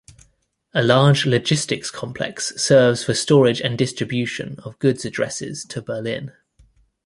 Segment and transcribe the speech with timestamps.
[0.73, 6.31] A large logistics complex serves for storage and distribution of goods addresses to Berlin.